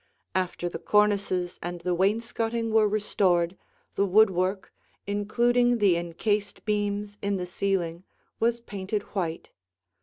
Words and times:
After 0.33 0.67
the 0.67 0.79
cornices 0.79 1.59
and 1.61 1.81
the 1.81 1.93
wainscoting 1.93 2.71
were 2.73 2.87
restored, 2.87 3.55
the 3.93 4.03
woodwork, 4.03 4.73
including 5.05 5.77
the 5.77 5.95
encased 5.95 6.65
beams 6.65 7.19
in 7.21 7.35
the 7.37 7.45
ceiling, 7.45 8.03
was 8.39 8.61
painted 8.61 9.03
white. 9.13 9.51